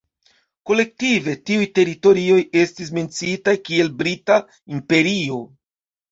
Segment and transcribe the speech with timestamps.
[0.67, 4.39] Kolektive, tiuj teritorioj estis menciitaj kiel Brita
[4.77, 5.39] imperio.